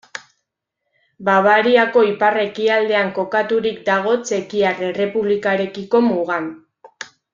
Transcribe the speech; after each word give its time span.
Bavariako 1.27 2.03
ipar-ekialdean 2.11 3.11
kokaturik 3.19 3.77
dago 3.91 4.15
Txekiar 4.31 4.83
Errepublikarekiko 4.89 6.03
mugan. 6.07 6.49